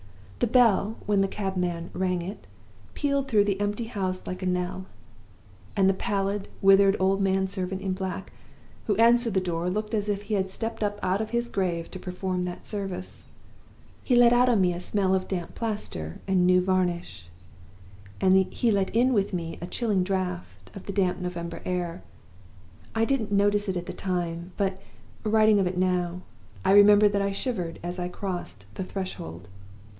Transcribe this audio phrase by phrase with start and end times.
[0.39, 2.47] The bell, when the cabman rang it,
[2.95, 4.87] pealed through the empty house like a knell;
[5.75, 8.31] and the pallid, withered old man servant in black
[8.87, 11.91] who answered the door looked as if he had stepped up out of his grave
[11.91, 13.25] to perform that service.
[14.03, 17.27] He let out on me a smell of damp plaster and new varnish;
[18.19, 22.01] and he let in with me a chilling draft of the damp November air.
[22.95, 24.81] I didn't notice it at the time, but,
[25.23, 26.21] writing of it now,
[26.65, 29.47] I remember that I shivered as I crossed the threshold.